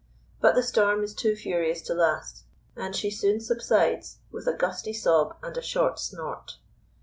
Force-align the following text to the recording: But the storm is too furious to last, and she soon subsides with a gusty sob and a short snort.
But 0.39 0.55
the 0.55 0.63
storm 0.63 1.03
is 1.03 1.13
too 1.13 1.35
furious 1.35 1.79
to 1.83 1.93
last, 1.93 2.45
and 2.75 2.95
she 2.95 3.11
soon 3.11 3.39
subsides 3.39 4.17
with 4.31 4.47
a 4.47 4.53
gusty 4.53 4.93
sob 4.93 5.37
and 5.43 5.55
a 5.55 5.61
short 5.61 5.99
snort. 5.99 6.53